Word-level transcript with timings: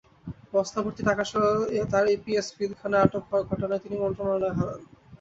বস্তাভর্তি 0.53 1.01
টাকাসহ 1.09 1.41
তাঁর 1.91 2.05
এপিএস 2.15 2.47
পিলখানায় 2.57 3.03
আটক 3.05 3.23
হওয়ার 3.27 3.47
ঘটনায় 3.49 3.81
তিনি 3.83 3.95
মন্ত্রণালয় 4.03 4.55
হারান। 4.57 4.81